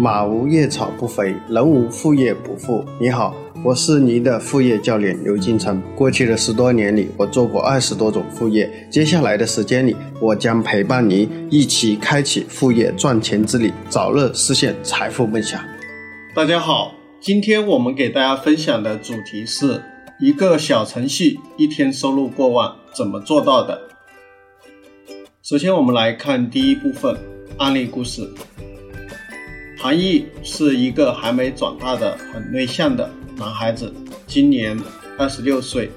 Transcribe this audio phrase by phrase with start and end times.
[0.00, 2.84] 马无夜草不肥，人无副业不富。
[3.00, 3.34] 你好，
[3.64, 5.82] 我是您的副业教练刘金成。
[5.96, 8.70] 过去的十多年里，我做过二十多种副业。
[8.88, 15.60] 接下来的时间里，我将陪伴您一起开启副业赚钱之旅，早日实现财富梦想。
[16.32, 19.82] 大家好，今天我们给大家分享的主题是
[20.20, 23.76] 一个小程序一天收入过万，怎么做到的？
[25.42, 27.18] 首先，我们来看第一部分
[27.56, 28.30] 案例故事。
[29.80, 33.94] 韩毅是一个还没长大的很内向的男孩子，
[34.26, 34.76] 今年
[35.16, 35.88] 二十六岁。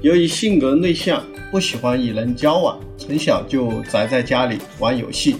[0.00, 5.36] 由于性格内向，不喜欢与人交往，从小就宅在家里玩游戏。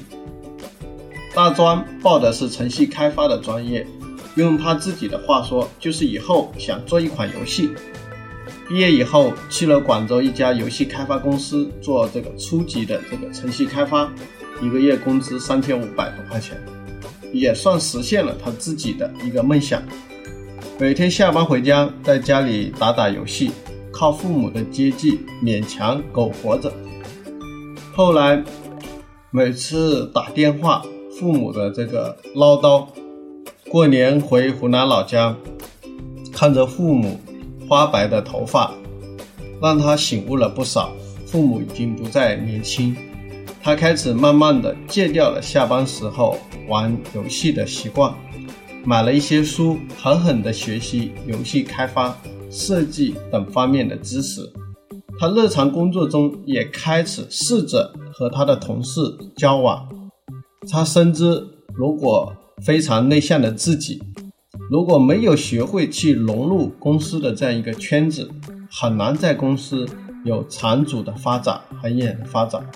[1.35, 3.87] 大专报的是程序开发的专业，
[4.35, 7.71] 用他自己的话说，就是以后想做一款游戏。
[8.69, 14.13] 毕业以后去了广州一家游戏开发公司做这个初级的这个程序开发，
[14.61, 16.63] 一个月工资三千五百多块钱。
[17.33, 19.83] 也算实现了他自己的一个梦想。
[20.79, 23.51] 每天下班回家，在家里打打游戏，
[23.93, 26.73] 靠父母的接济勉强苟活着。
[27.95, 28.43] 后来
[29.31, 30.83] 每次打电话，
[31.19, 32.87] 父母的这个唠叨，
[33.69, 35.37] 过年回湖南老家，
[36.33, 37.21] 看着父母
[37.69, 38.73] 花白的头发，
[39.61, 40.93] 让他醒悟了不少。
[41.27, 42.95] 父母已经不再年轻。
[43.63, 46.37] 他开始慢慢的戒掉了下班时候
[46.73, 48.15] 玩游戏的习惯，
[48.83, 52.17] 买了一些书，狠狠的学习游戏开发、
[52.51, 54.51] 设计等方面的知识。
[55.19, 59.03] 他日常工作中也开始试着和他的同事
[59.37, 59.87] 交往。
[60.71, 62.35] 他深知，如果
[62.65, 64.03] 非常内向的自己，
[64.71, 68.31] 如果没有学会去融入公司的这样一个圈子，
[68.71, 69.87] 很难在公司
[70.25, 72.67] 有长足的发展、很远的发展。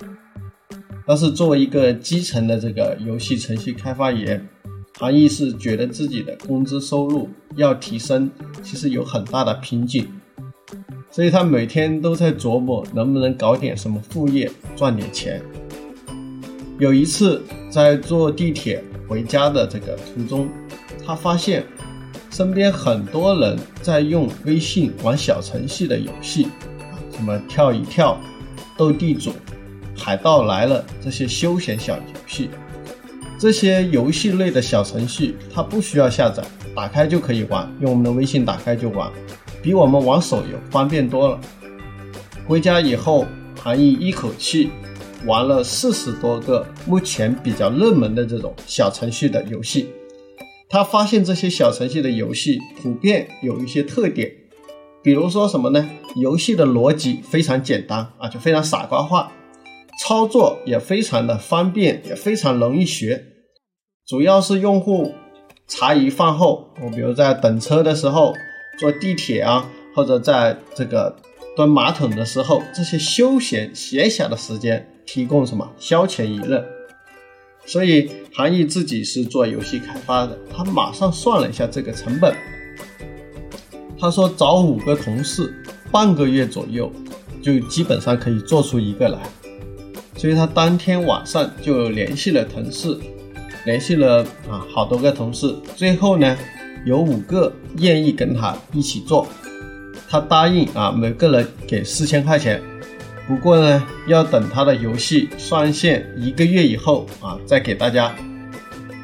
[1.06, 4.44] 但是作为一个基层的这个游戏程序开发员，
[4.98, 8.28] 韩毅是觉得自己的工资收入要提升，
[8.61, 10.08] 其实有很大的瓶颈，
[11.11, 15.40] 所以他每天都在琢磨能不能搞点什么副业赚点钱。
[16.80, 17.40] 有一次
[17.70, 20.48] 在坐地铁回家的这个途中，
[21.06, 21.64] 他发现
[22.30, 26.48] 身边很多人在用微信玩小程序的游戏，
[27.12, 28.18] 什么跳一跳、
[28.77, 29.30] 斗地主。
[29.96, 32.51] 海盗来了这些休闲小游戏，
[33.39, 36.42] 这些游戏类的小程序，它不需要下载，
[36.74, 39.11] 打开就可以玩，用我们的微信打开就玩，
[39.62, 41.40] 比我们玩手游方便多了。
[42.46, 43.27] 回家以后，
[43.61, 44.70] 韩毅一口气
[45.24, 49.89] 玩了四十多个目前比较热门的这种小程序的游戏。
[50.68, 54.30] 他发现这些小程序的游戏普遍有一些特点，
[55.02, 55.89] 比如说什么呢？
[56.17, 59.30] 游戏的逻辑非常简单啊，就非常傻瓜化。
[59.98, 63.24] 操作也非常的方便，也非常容易学。
[64.07, 65.14] 主要是用户
[65.67, 68.34] 茶余饭后，我比如在等车的时候、
[68.79, 71.17] 坐地铁啊，或者在这个
[71.57, 76.64] 蹲马桶的时候，这些休闲闲暇的时间，提供什么消遣娱乐。
[77.64, 82.33] 所以韩毅自己是做游戏开发的，他马上算了一下这个成本，
[83.98, 85.52] 他说找五个同事，
[85.90, 86.92] 半个月左右
[87.42, 89.18] 就基本上可以做出一个来。
[90.16, 92.98] 所以他当天晚上就联系了同事，
[93.64, 96.36] 联系了啊好多个同事，最后呢
[96.84, 99.27] 有五个愿意跟他一起做，
[100.08, 102.62] 他答应啊每个人给四千块钱，
[103.28, 108.14] 不过呢要等他的游戏上线一个月以后啊再给大家。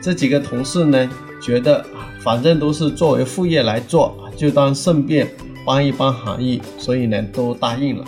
[0.00, 5.28] 这几个同事呢觉得啊反正都是作为副业来做，就当顺便
[5.66, 8.04] 帮一帮行业，所以呢都答应了。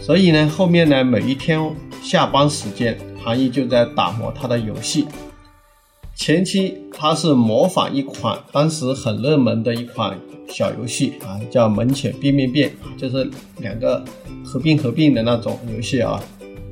[0.00, 1.60] 所以呢，后面呢，每一天
[2.02, 5.06] 下班时间，韩毅就在打磨他的游戏。
[6.16, 10.18] 前期他是模仿一款当时很热门的一款
[10.48, 14.02] 小游戏啊，叫《门前变变变》，就是两个
[14.44, 16.20] 合并合并的那种游戏啊。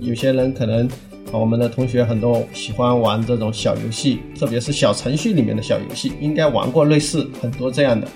[0.00, 0.89] 有些人可能，
[1.31, 8.09] 我们的同学很多喜欢玩这种小游戏，特别是小程序里面的小游戏，应该玩过类似很多这样的。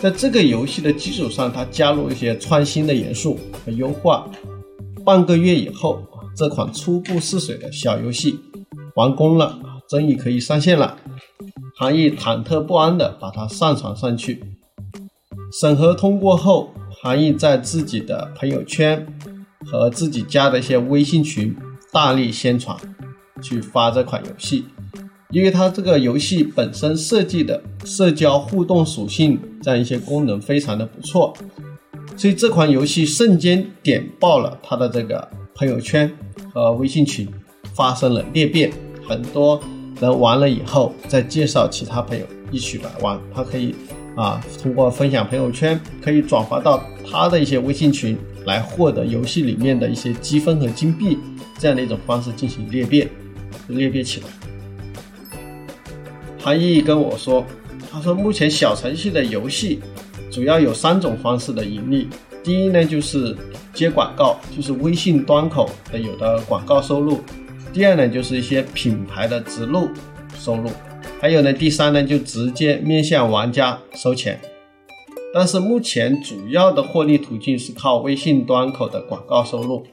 [0.00, 4.28] 在这个游戏的基础上，它加入一些创新的元素和优化。
[5.04, 6.00] 半个月以后，
[6.36, 8.38] 这款初步试水的小游戏
[8.94, 9.58] 完工了，
[9.88, 10.96] 终于可以上线了。
[11.76, 14.44] 韩毅忐忑不安地把它上传上去，
[15.60, 16.72] 审核通过后，
[17.02, 19.04] 韩毅在自己的朋友圈
[19.66, 21.56] 和自己加的一些微信群
[21.92, 22.76] 大力宣传，
[23.42, 24.64] 去发这款游戏。
[25.30, 31.34] 因为它这个游戏本身设计的社交互动属性这样一些功能非常的不错。
[32.16, 36.10] 所以这款游戏瞬间点爆了他的这个朋友圈
[36.52, 37.28] 和微信群，
[37.74, 38.72] 发生了裂变，
[39.06, 39.60] 很多
[40.00, 43.20] 人玩了以后再介绍其他朋友一起来玩。
[43.34, 43.74] 他可以
[44.16, 48.16] 啊，通过分享朋友圈，可以转发到他的一些微信群，
[48.46, 51.18] 来获得游戏里面的一些积分和金币，
[51.58, 53.08] 这样的一种方式进行裂变，
[53.68, 54.26] 裂变起来。
[56.48, 57.44] 韩毅跟我说，
[57.92, 59.80] 他说目前小程序的游戏
[60.30, 62.08] 主要有三种方式的盈利。
[62.42, 63.36] 第一呢，就是
[63.74, 67.18] 接广告，就是微信端口的有的广告收入；
[67.70, 69.90] 第二呢，就是一些品牌的植入
[70.38, 70.70] 收入；
[71.20, 74.40] 还有呢，第三呢，就直接面向玩家收钱。
[75.34, 79.84] 但是目前主要的获利途径是靠微信端口的广告收入，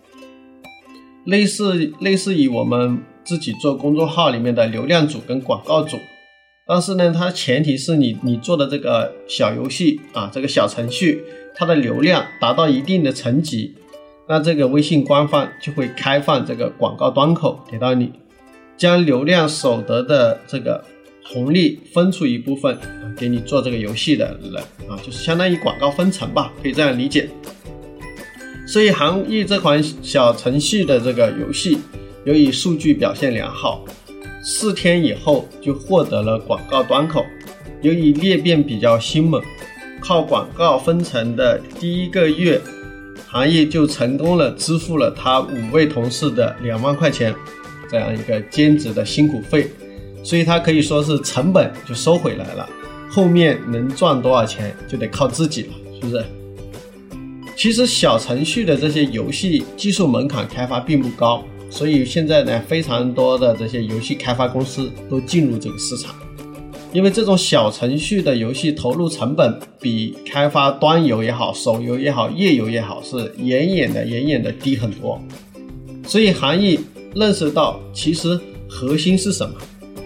[1.26, 5.98] 类似类似于我们自己做公众号里面的流量组跟广告组。
[6.68, 11.24] 但是呢，它前提是你你做的这个小游戏啊，这个小程序。
[11.58, 13.74] 它的流量达到一定的层级，
[14.28, 18.12] 那这个微信官方就会开放这个广告端口给到你，
[18.76, 20.84] 将流量所得的这个
[21.24, 22.78] 红利分出一部分
[23.16, 24.56] 给你做这个游戏的人
[24.90, 27.30] 啊，就是相当于广告分成吧，可以这样理解。
[28.68, 31.78] 所以行业这款小程序的这个游戏，
[32.26, 33.86] 由于数据表现良好，
[34.48, 37.26] 四天以后就获得了广告端口，
[37.82, 39.42] 由于裂变比较凶猛。
[40.00, 42.62] 靠广告分成的第一个月，
[43.28, 47.34] 行业就成功了支付了他五位同事的两万块钱，
[47.90, 49.68] 这样一个兼职的辛苦费，
[50.24, 52.70] 所以他可以说是成本就收回来了，
[53.10, 55.70] 后面能赚多少钱就得靠自己了，
[56.00, 56.24] 是不是？
[57.56, 61.44] 其实小程序的这些游戏技术门槛开发并不高，
[61.76, 66.16] 所以现在呢，非常多的这些游戏开发公司都进入这个市场。
[66.94, 75.22] 因为这种小程序的游戏投入成本比开发端游也好、手游也好、页游也好是远远的、远远的低很多，
[76.08, 76.80] 所以行业
[77.14, 78.40] 认识到，其实
[78.70, 79.56] 核心是什么？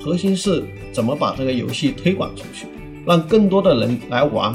[0.01, 2.65] 核心是怎么把这个游戏推广出去，
[3.05, 4.51] 让更多的人来玩。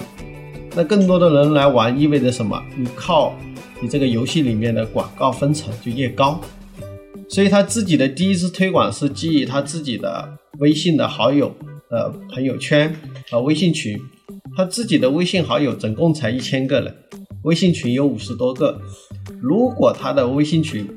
[0.74, 2.60] 那更多的人来玩意味着什么？
[2.76, 3.32] 你靠
[3.80, 6.40] 你这个游戏里面的广告分成就越高。
[7.28, 10.28] 所以他自己的第一次推广是基于他自己的
[10.58, 11.54] 微信的好友。
[11.90, 12.92] 呃，朋友圈
[13.30, 13.96] 和微信群，
[14.56, 16.92] 他自己的微信好友总共才一千个人，
[17.44, 18.80] 微信群有五十多个。
[19.40, 20.88] 如果他的微信群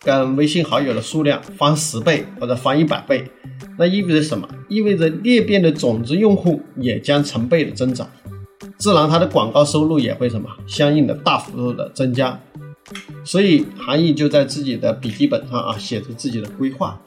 [0.00, 3.24] 跟微信好友的数量翻十倍或者翻一百倍，
[3.78, 4.48] 那意味着什么？
[4.70, 8.08] 意味着裂变的种子用户也将成倍的增长，
[8.78, 12.40] 自然他的广告收入也会什么相应的大幅度的增加。
[13.24, 17.00] 所以韩毅就在自己的笔记本上啊写着自己的规划。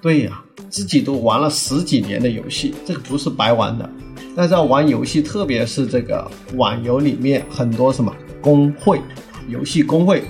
[0.00, 0.42] 对呀。
[0.70, 3.88] 自己都玩了十几年的游戏，这个不是白玩的。
[4.34, 9.00] 大家玩游戏，特别是这个网游里面很多什么工会、
[9.48, 10.24] 游戏工会，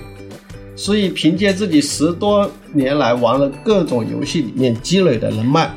[0.75, 5.73] 所以凭借自己十多年来玩了各种游戏里面积累的人脉，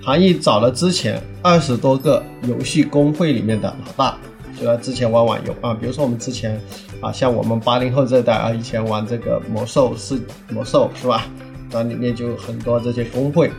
[0.00, 4.18] 韩毅找了之前二十多个游戏工会里面的老大，
[4.58, 6.58] 就他之前玩网游啊，比如说我们之前
[7.00, 10.20] 啊，像我们八零后这代啊，以前玩这个魔兽是
[10.50, 11.26] 魔兽是吧？
[11.72, 13.50] 那里面就很多这些工会。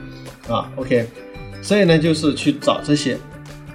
[0.49, 1.05] 啊，OK，
[1.61, 3.15] 所以呢，就是去找这些，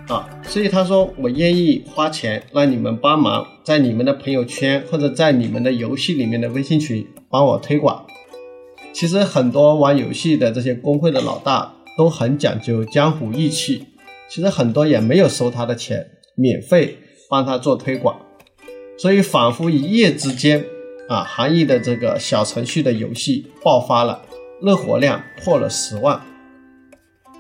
[0.08, 8.04] 啊，所以他说我愿意花钱让你们帮忙，在你们的朋友圈或者在你们的游戏里面的微信群帮我推广。
[8.92, 13.84] 其实很多玩游戏的这些公会的老大都很讲究江湖义气，
[14.28, 16.04] 其实很多也没有收他的钱，
[16.34, 16.98] 免费
[17.30, 18.20] 帮他做推广。
[18.98, 20.64] 所以仿佛一夜之间，
[21.08, 24.22] 啊，行业的这个小程序的游戏爆发了，
[24.62, 26.20] 日活量破了十万。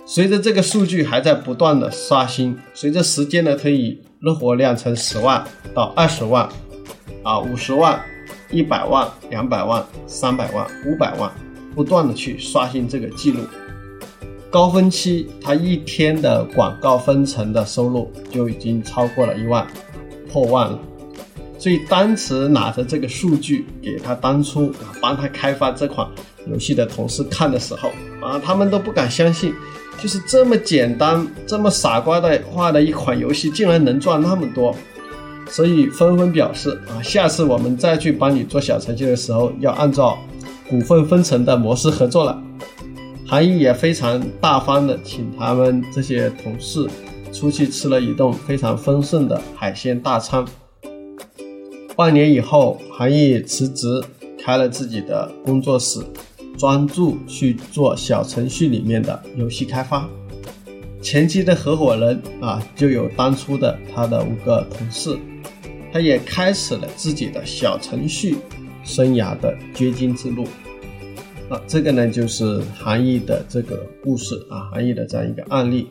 [0.04, 5.44] 随着这个数据还在不断的刷新，随着时间的推移，日活量从十万
[5.74, 6.48] 到二十万，
[7.22, 8.00] 啊五十万、
[8.50, 11.32] 一百万、两百万、三百万、五百万，
[11.74, 13.40] 不断的去刷新这个记录。
[14.50, 19.66] 高峰期，他一天的广告分成的收入就已经超过了一万，
[20.30, 20.78] 破万了。
[21.58, 26.08] 所以当时拿着这个数据给他当初啊帮他开发这款
[26.50, 29.54] 游戏的同事看的时候，啊他们都不敢相信。
[29.98, 34.76] 就是这么简单、这么傻瓜的话的一款游戏，竟然能赚那么多，
[35.48, 40.18] 所以纷纷表示啊，下次我们再去帮你做小程序的时候，要按照
[40.68, 42.38] 股份分成的模式合作了。
[43.26, 46.86] 韩毅也非常大方的请他们这些同事
[47.32, 50.44] 出去吃了一顿非常丰盛的海鲜大餐。
[51.96, 53.86] 半年以后，韩毅辞职，
[54.38, 55.98] 开了自己的工作室。
[56.58, 60.08] 专注去做小程序里面的游戏开发，
[61.02, 65.18] 前期的合伙人啊，就有当初的他的五个同事，
[65.92, 68.38] 他也开始了自己的小程序
[68.82, 70.44] 生涯的掘金之路。
[71.50, 75.86] 啊，这个呢就是韩毅的这个故事啊，韩毅的这样一个案例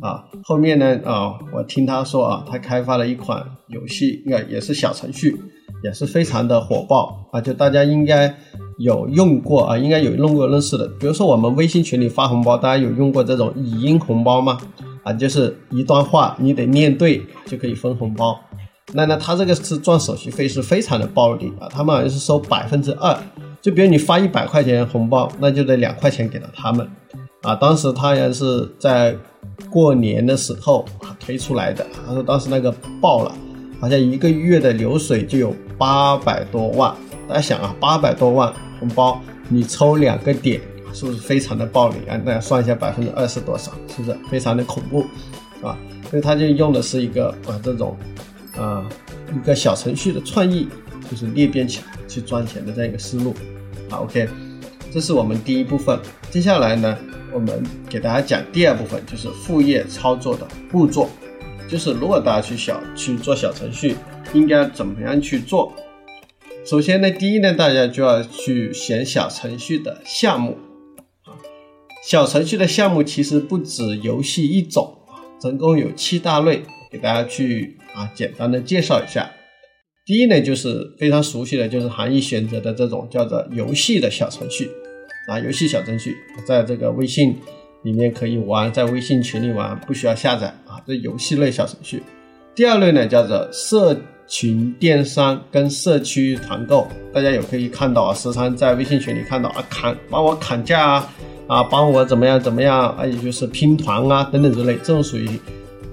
[0.00, 0.24] 啊。
[0.42, 5.36] 后面呢啊，我听他说啊，他开发了一款游戏，应该也是小程序，
[5.82, 8.34] 也是非常的火爆啊，就大家应该
[8.78, 10.88] 有用过啊，应该有用过认识的。
[10.98, 14.58] 比如说我们微信群里发红包，大家有用过这种语音红包吗？
[15.02, 18.38] 啊，就是一段话你得念对就可以分红包。
[18.92, 23.16] 那那他这个是赚手续费是非常的暴利啊，他们好像是收百分之二。
[23.62, 26.90] 就比如你发一百块钱红包，那就得两块钱给了他们，
[27.42, 29.16] 啊，当时他也是在
[29.70, 32.70] 过年的时候啊推出来的，他说当时那个
[33.00, 33.34] 爆了，
[33.80, 36.94] 好像一个月的流水就有八百多万，
[37.28, 40.60] 大家想啊，八百多万红包，你抽两个点，
[40.92, 42.16] 是不是非常的暴利啊？
[42.18, 45.00] 大家算一下百分之二是多少，是不是非常的恐怖，
[45.66, 45.76] 啊？
[46.10, 47.96] 所以他就用的是一个啊这种
[48.56, 48.86] 啊
[49.34, 50.68] 一个小程序的创意。
[51.10, 53.34] 就是裂变起来去赚钱的这样一个思路，
[53.88, 54.28] 好，OK，
[54.90, 55.98] 这是我们第一部分。
[56.30, 56.98] 接下来呢，
[57.32, 61.08] 我们给大家讲第二部分，就是副业操作的步骤。
[61.68, 63.94] 就是如果大家去小去做小程序，
[64.34, 65.72] 应该怎么样去做？
[66.64, 70.58] 首先呢，第一呢，大家就要去选小程序的项目。
[72.04, 74.98] 小程序的项目其实不止游戏一种
[75.38, 79.30] 总共有七大类，给大家去啊简单的介绍一下。
[80.04, 84.68] 第一呢，就是非常熟悉的，就是行业选择的这种叫做游戏的小程序
[85.30, 87.38] 啊，游戏小程序在这个微信
[87.84, 92.02] 里面可以玩，在微信群里玩，不需要下载啊，这游戏类小程序。
[92.52, 93.96] 第二类呢，叫做社
[94.26, 101.12] 群电商跟社区团购，大家也可以看到啊，时常在微信群里看到啊，砍帮我砍价啊，
[101.46, 105.28] 啊，帮我怎么样怎么样啊，也就是拼团啊等等之类，这种属于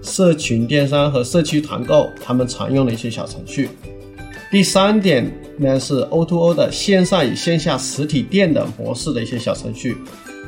[0.02, 3.70] 社群电商和社区团购他们常用的一些小程序。
[4.50, 9.98] 第三点呢是 O2O 的线上与线下实体店的模式的一些小程序，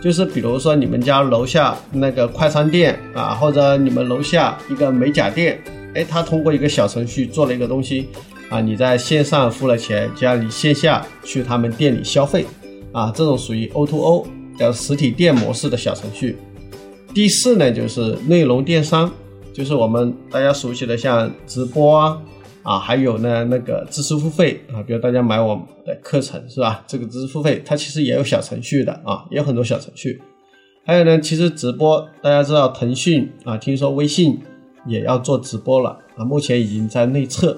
[0.02, 5.62] 就是比如说你们家楼下那个快餐店啊，或者你们楼下一个美甲店，
[5.96, 8.08] 哎，他通过一个小程序做了一个东西
[8.50, 12.46] 啊，你在线上付了钱，叫你线下去他们店里消费
[12.94, 14.26] 啊，这种属于 O2O
[14.58, 16.38] 叫实体店模式的小程序。
[17.14, 19.12] 第四呢就是内容电商，
[19.52, 22.18] 就是我们大家熟悉的像直播啊。
[22.64, 26.84] 啊，还有呢，那个知识付费啊，比如大家买我们的课程是吧？
[26.86, 30.22] 这个知识付费它其实也有小程序的啊，也有很多小程序。
[30.86, 34.40] 还有呢，其实直播大家知道，腾讯啊，听说微信
[34.86, 37.58] 也要做直播了啊，目前已经在内测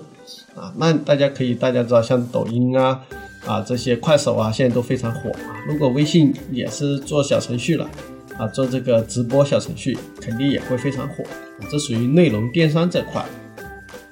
[0.55, 0.73] 啊。
[0.77, 3.01] 那大家可以，大家知道像抖音啊
[3.45, 5.63] 啊这些快手啊，现在都非常火啊。
[5.67, 7.89] 如果微信也是做小程序了
[8.37, 11.23] 啊，做这个直播小程序，肯定也会非常火。
[11.69, 13.25] 这属于内容电商这块。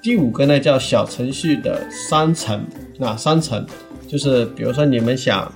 [0.01, 2.65] 第五个呢叫小程序的商城
[3.00, 3.65] 啊，商城
[4.08, 5.51] 就是比如说你们想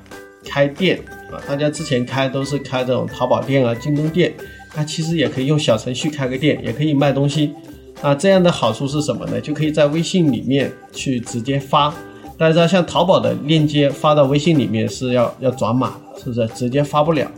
[0.45, 0.99] 开店
[1.31, 4.33] 啊，大家之前开都是开这种淘宝店啊、京东店，
[4.75, 7.53] 那其实也可以用小程序开个店，也可以卖东西
[8.01, 8.13] 啊。
[8.13, 9.39] 这样的好处是什么呢？
[9.39, 11.93] 就可以在微信里面去直接发。
[12.37, 16.45] 大家知道，像淘宝的链接发到微信里面是要要转码，是不是？
[16.49, 17.31] 直接发不了。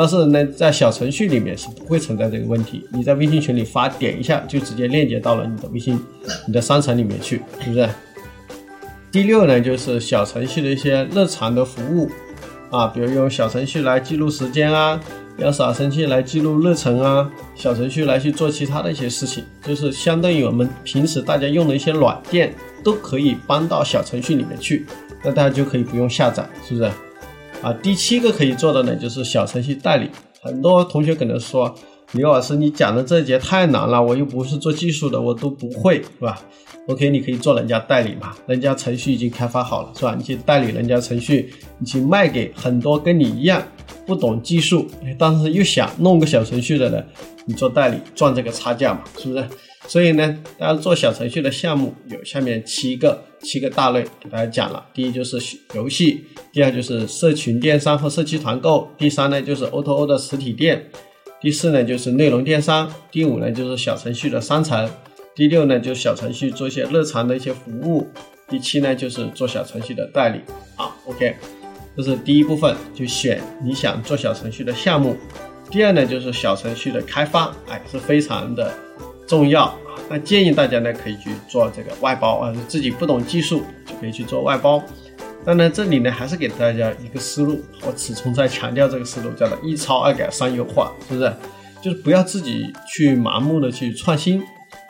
[0.00, 2.86] 但是呢，在小程序里面是不会存在这个问题。
[2.90, 6.02] 你在微信群里发，点一下就直接链接到了你的微信、
[6.46, 7.86] 你的商城里面去，是不是？
[9.12, 12.10] 第六呢，就是小程序的一些日常的服务
[12.70, 14.98] 啊，比如用小程序来记录时间啊，
[15.36, 24.86] 用小程序来记录日程啊，小程序来去做其他的一些事情，就是相当于我们平时大家用的一些软件都可以搬到小程序里面去，
[25.22, 26.90] 那大家就可以不用下载，是不是？
[27.62, 30.08] 啊，第七个可以做的呢，就是小程序代理。
[30.40, 31.74] 很多同学可能说，
[32.12, 36.40] 刘老师，你讲的这节太难了，我又不是做技术的，我都不会，是吧
[36.88, 40.14] ？OK，你可以做人家代理嘛，人家程序已经开发好了，是吧？
[40.16, 43.62] 你去代理人家程序，你去卖给很多跟你一样
[44.06, 44.86] 不懂技术，
[45.18, 47.06] 但是又想弄个小程序的人，
[47.44, 49.44] 你做代理赚这个差价嘛，是不是？
[49.88, 54.86] 所以呢，大家做小程序的项目有下面七个七个大类，给大家讲了。
[54.92, 55.38] 第一就是
[55.74, 60.90] 游戏，第二就是社群电商和社区团购，第三呢就是 O2O 的实体店，
[61.40, 64.88] 第四呢就是内容电商，第五呢就是小程序的商城，
[65.34, 68.06] 第六呢就小程序做一些日常的一些服务，
[68.48, 70.40] 第七呢就是做小程序的代理。
[70.76, 71.34] 好，OK，
[71.96, 75.16] 这是第一部分，就选你想做小程序的项目。
[75.70, 78.72] 第二呢就是小程序的开发，哎，是非常的。
[79.30, 79.72] 重要！
[80.08, 84.82] 那建议大家呢可以去做这个外包啊，自己不懂技术就可以去做外包。
[85.44, 91.32] 当然这里呢还是给大家一个思路，我始终在强调这个思路，叫做一抄二改三优化，是不是？
[91.80, 94.42] 就是不要自己去盲目的去创新，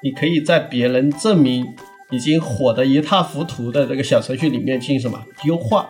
[0.02, 1.66] 你可以在别人证明
[2.10, 5.86] 已经火得一塌糊涂的这个小程序里面进行什么优化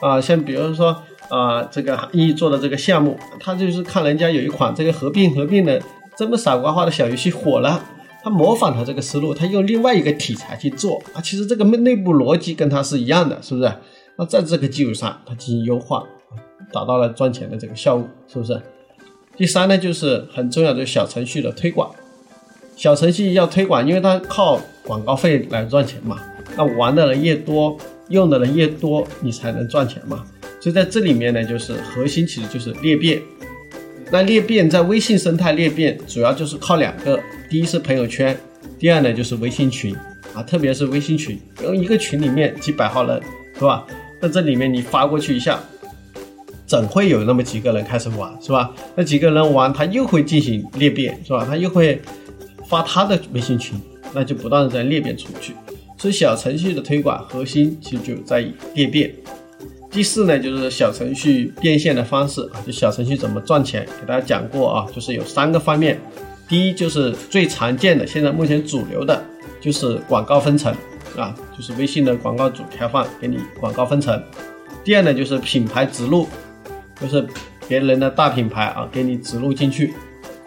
[0.00, 0.20] 啊？
[0.20, 5.80] 像比如说啊这个一做的这个项目，他就是看人家有一款这个合并合并的
[6.16, 7.84] 这么傻瓜化的小游戏火了，
[8.22, 13.72] 他模仿他这个思路，他用另外一个题材去做啊，其实这个内部逻辑跟他是一样的，是不是？
[14.16, 16.04] 那在这个基础上，他进行优化，
[16.72, 18.60] 达到了赚钱的这个效果，是不是？
[19.36, 21.90] 第三呢，就是很重要的小程序的推广。
[22.76, 26.16] 小程序要推广，因为它靠广告费来赚钱嘛。
[26.56, 27.76] 那玩的人越多，
[28.08, 30.24] 用的人越多，你才能赚钱嘛。
[30.60, 33.20] 所以在这里面呢，就是核心其实就是裂变。
[34.10, 37.18] 那裂变在微信生态裂变，主要就是靠两个：
[37.50, 38.36] 第一是朋友圈，
[38.78, 39.94] 第二呢就是微信群
[40.34, 43.20] 啊，特别是微信群，因为一个群里面几百号人，
[43.54, 43.86] 是吧？
[44.20, 45.58] 那这里面你发过去一下。
[46.66, 48.74] 总会有那么几个人开始玩，是吧？
[48.96, 51.44] 那几个人玩，他又会进行裂变，是吧？
[51.46, 52.00] 他又会
[52.66, 53.78] 发他的微信群，
[54.14, 55.52] 那就不断的在裂变出去。
[55.98, 59.14] 所以小程序的推广核心其实就在于裂变。
[59.94, 66.00] 第四呢，就是小程序变现的方式啊，就小程序怎么赚钱，给大家讲过啊，就是有三个方面。
[66.48, 69.24] 第一就是最常见的，现在目前主流的
[69.60, 70.74] 就是广告分成
[71.16, 74.20] 啊，就是微信的广告主开放给你广告分成。
[74.82, 76.26] 第二呢，就是品牌植入。
[77.00, 77.24] 就是
[77.68, 79.92] 别人的大品牌啊，给你植入进去。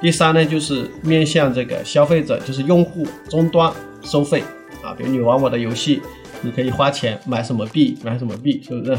[0.02, 4.42] 第三呢，就是面向这个消费者，就是用户终端收费
[4.82, 4.94] 啊。
[4.98, 6.02] 比如你玩我的游戏，
[6.42, 8.98] 你可以花钱买什么币，买什么币，是不是？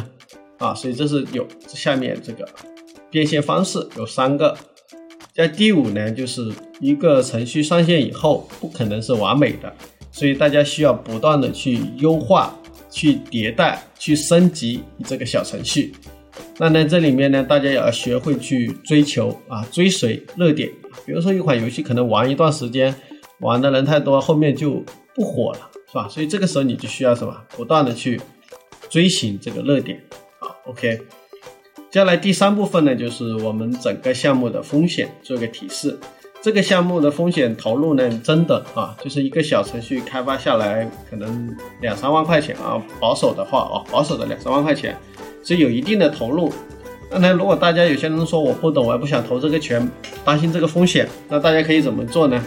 [0.59, 2.49] 啊，所以这是有下面这个
[3.11, 4.57] 变现方式有三个。
[5.33, 9.73] 在第五呢，就是一个程序上线以后不可能是完美的，
[10.11, 12.59] 所以大家需要不断的去优化、
[12.91, 15.95] 去迭代、去升级这个小程序。
[16.59, 20.69] 那呢，这里面呢，大家也要学会去追求啊，追随热点。
[21.07, 22.93] 比如说一款游戏可能玩一段时间，
[23.39, 24.83] 玩的人太多，后面就
[25.15, 26.07] 不火了，是吧？
[26.09, 27.35] 所以这个时候你就需要什么？
[27.57, 28.21] 不断的去
[28.91, 30.01] 追寻这个热点。
[30.39, 31.01] 好，OK。
[31.91, 35.99] 接下来第三部分呢，就是我们整个项目的风险做一个提示。
[36.41, 44.97] 这个项目的风险投入呢，真的啊，就是一个小程序开发下来可能两三万块钱啊，保守的话啊，保守的两三万块钱。
[45.43, 46.53] 是有一定的投入，
[47.11, 49.91] 那那如果大家有些人说我不懂，我也不想投这个钱，
[50.27, 52.45] 担心这个风险，那大家可以怎么做呢？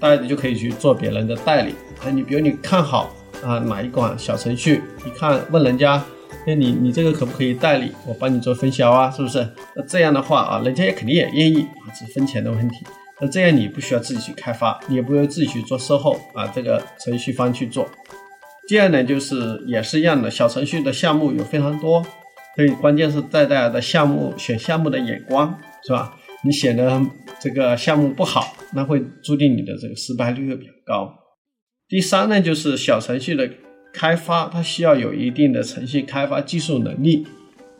[0.00, 6.02] 大家就可以去做别人的代理啊，你比如你看好啊哪一款小程序，你看问人家，
[6.46, 7.92] 那你你这个可不可以代理？
[8.06, 9.46] 我帮你做分销啊，是不是？
[9.74, 12.86] 那这样的话啊，人家也肯定也愿意啊，只是分钱的问题。
[13.20, 17.88] 那这样你不需要自己去开发，你也不用自己去做售后啊，这个程序方去做。
[18.68, 22.04] 第二呢，就是也是一样的，小程序的项目有非常多。
[22.54, 26.14] 所以关键是在大家的项目选项目的眼光，是吧？
[26.44, 27.00] 你写的
[27.40, 31.12] 这个项目不好，那会注定你的这个失败率会比较高。
[31.88, 33.50] 第三呢，就是小程序的
[33.92, 37.26] 开发，它需要有一定的程序开发技术能力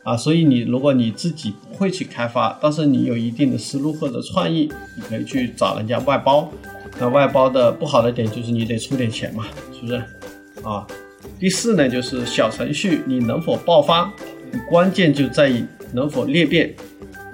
[0.03, 0.17] 啊。
[0.17, 6.51] 所以你如果你自己不会去开发，但是你有一定的思路或者创意，你可以去找人家外包。
[6.99, 9.95] 那外包的不好的点就是你得出点钱嘛，是不是？
[10.63, 10.85] 啊。
[11.37, 14.11] 第四呢，就是小程序你能否爆发？
[14.69, 16.73] 关键就在于能否裂变，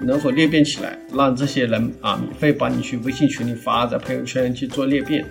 [0.00, 5.24] 能否裂变起来，让这些人啊免费帮你去微信群里发，在朋友圈去做裂变，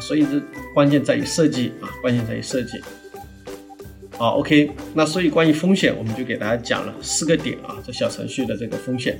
[0.00, 0.40] 所以这
[0.72, 2.80] 关键在于设计啊，关键在于设计。
[4.16, 9.18] 好，OK，那所以关于风险，我们就给大家讲了四个点啊，这小程序的这个风险。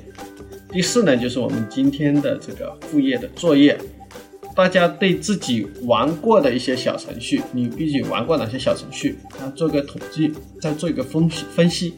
[0.70, 3.76] 第四呢，就是我们今天的这个副业的作业。
[4.56, 9.18] 大家对自己玩过的一些小程序，你毕竟玩过哪些小程序？
[9.40, 11.94] 啊，做个统计，再做一个分析分析。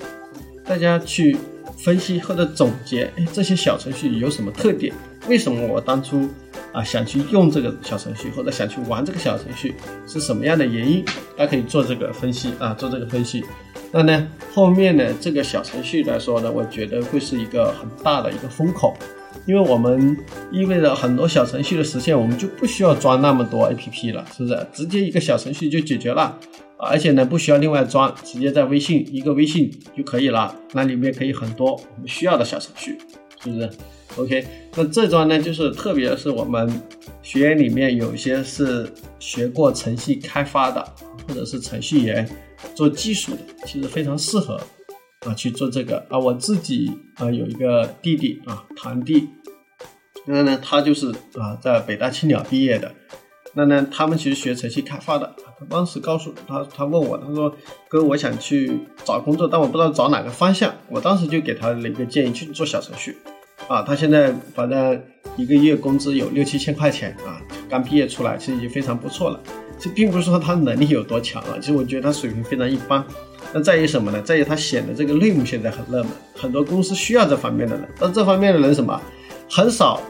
[0.65, 1.37] 大家去
[1.77, 4.93] 分析或者总结，哎，这些小程序有什么特点？
[5.29, 6.29] 为什么我当初
[6.73, 9.75] 啊想去用这个小程序，或者想去玩这个小程序，
[10.07, 11.05] 是什么样的原因？
[11.37, 13.45] 大家可以做这个分析啊，做这个分析。
[13.93, 18.97] 那呢，后面呢这个小程序来说呢，我觉得会是一个很大的一个风口。
[19.45, 20.17] 因为我们
[20.51, 24.67] 意味着很多小程序的实现，我们就不需要装那么多 APP 了，是不是？
[24.73, 26.37] 直接一个小程序就解决了，
[26.79, 30.55] 而且呢不需要另外装，直接在微信一个微信就可以了。
[30.73, 32.99] 那里面可以很多我们需要的小程序，
[33.43, 33.71] 是不是
[34.17, 36.83] ？OK，那这桩呢，就是特别是我们
[37.23, 40.85] 学员里面有些是学过程序开发的，
[41.27, 42.29] 或者是程序员
[42.75, 44.61] 做技术的，其实非常适合。
[45.27, 46.17] 啊，去做这个啊！
[46.17, 49.29] 我自己啊有一个弟弟啊，堂弟，
[50.25, 52.95] 那呢他就是啊在北大青鸟毕业的，
[53.55, 55.35] 那呢他们其实学程序开发的。
[55.59, 57.55] 他当时告诉他，他问我，他说
[57.89, 60.75] 哥，我想去找工作，但我不知道找哪个方向。
[60.91, 63.17] 我当时就给他了一个建议，去做小程序。
[63.69, 65.03] 啊，他现在反正
[65.37, 67.41] 一个月工资有六七千块钱啊，
[67.71, 69.41] 刚毕业出来，其实已经非常不错了。
[69.79, 73.03] 这并不是说他能力有多强啊，其实我觉得他水平非常一般。
[73.53, 74.21] 那在于什么呢？
[74.21, 77.89] 在于他显得这个类目现在很热门，很多公司需要这方面的人。
[77.99, 79.01] 但这方面的人什么，
[79.49, 80.01] 很少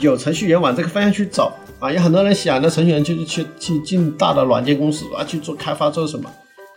[0.00, 1.92] 有程序员往这个方向去走啊。
[1.92, 6.30] 有很多人想着程序员就是去去进大的软件公司啊去做开发做什么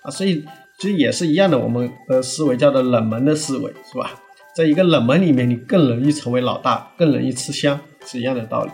[0.04, 0.12] 啊。
[0.12, 0.44] 所以
[0.78, 4.12] 其实也是一样的，我们的思维叫做冷门的思维，是吧？
[4.56, 8.72] 在一个冷门里面，你更容易成为老大，更容易吃香，是一样的道理，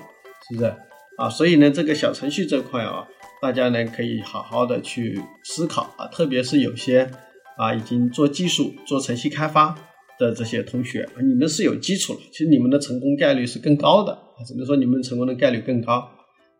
[0.49, 0.73] 是不是？
[1.17, 3.05] 啊，所以呢，这个小程序这块啊。
[3.41, 7.11] 大家呢可以好好的去思考啊，特别是有些
[7.57, 9.75] 啊已经做技术、做程序开发
[10.19, 16.09] 的这些同学，你们是有基础了，其实你们的成功概率是更高的，只能说你们成功的概率更高。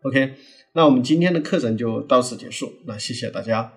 [0.02, 0.34] OK，
[0.74, 3.72] 那我们今天的课程就到此结束，那谢谢大家。